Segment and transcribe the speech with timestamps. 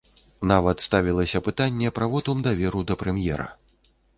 [0.51, 3.47] Нават ставілася пытанне пра вотум даверу да прэм'ера.